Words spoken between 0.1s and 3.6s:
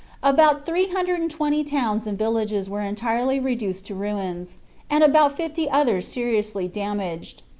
About 320 towns and villages were entirely